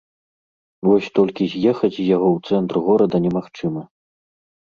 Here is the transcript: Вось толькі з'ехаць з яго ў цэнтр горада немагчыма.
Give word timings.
Вось 0.87 1.09
толькі 1.17 1.43
з'ехаць 1.51 1.91
з 1.97 2.05
яго 2.15 2.27
ў 2.35 2.51
цэнтр 2.51 2.75
горада 2.87 3.17
немагчыма. 3.29 3.81